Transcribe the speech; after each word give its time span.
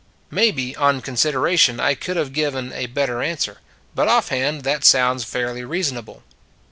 Maybe, 0.31 0.75
on 0.77 1.01
consideration, 1.03 1.79
I 1.79 1.93
could 1.93 2.17
have 2.17 2.33
given 2.33 2.73
a 2.73 2.87
better 2.87 3.21
answer; 3.21 3.59
but 3.93 4.07
offhand 4.07 4.63
that 4.63 4.83
sounds 4.83 5.23
fairly 5.23 5.63
reasonable. 5.63 6.23